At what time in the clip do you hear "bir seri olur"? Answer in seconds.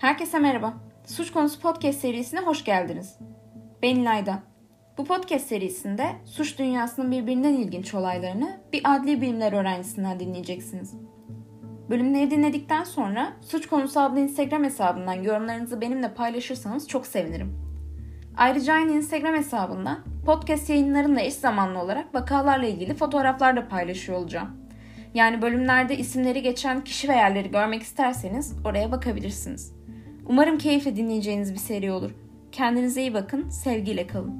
31.52-32.10